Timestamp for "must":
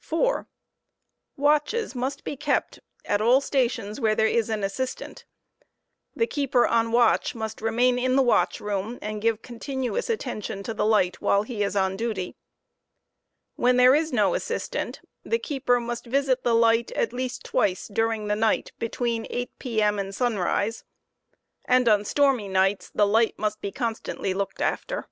1.94-2.22, 7.34-7.62, 15.80-16.04, 23.38-23.58